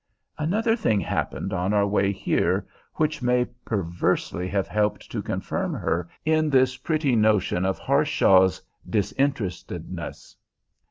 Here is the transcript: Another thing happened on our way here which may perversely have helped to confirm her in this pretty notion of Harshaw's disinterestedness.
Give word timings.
Another 0.39 0.75
thing 0.75 0.99
happened 0.99 1.53
on 1.53 1.73
our 1.73 1.85
way 1.85 2.11
here 2.11 2.65
which 2.95 3.21
may 3.21 3.45
perversely 3.65 4.47
have 4.47 4.67
helped 4.67 5.11
to 5.11 5.21
confirm 5.21 5.75
her 5.75 6.09
in 6.25 6.49
this 6.49 6.75
pretty 6.75 7.15
notion 7.15 7.65
of 7.65 7.77
Harshaw's 7.77 8.63
disinterestedness. 8.89 10.37